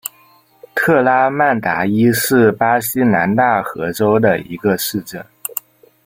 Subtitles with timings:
[0.73, 5.23] 特拉曼达伊是巴西南大河州的一个市镇。